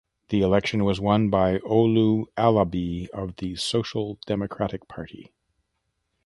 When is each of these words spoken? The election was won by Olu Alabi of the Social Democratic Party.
The 0.29 0.41
election 0.41 0.83
was 0.83 0.99
won 0.99 1.29
by 1.29 1.59
Olu 1.59 2.25
Alabi 2.35 3.07
of 3.09 3.35
the 3.35 3.55
Social 3.55 4.17
Democratic 4.25 4.87
Party. 4.87 5.31